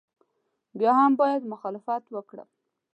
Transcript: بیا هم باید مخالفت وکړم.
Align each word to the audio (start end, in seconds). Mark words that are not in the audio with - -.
بیا 0.79 0.91
هم 0.99 1.11
باید 1.21 1.43
مخالفت 1.53 2.03
وکړم. 2.15 2.49